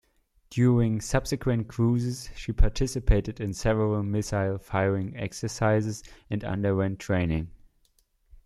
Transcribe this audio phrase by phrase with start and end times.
[0.49, 7.51] During subsequent cruises, she participated in several missile firing exercises and underwent training.